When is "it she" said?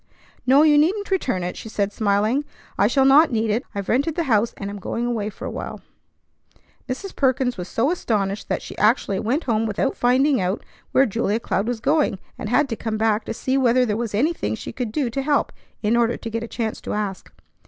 1.43-1.69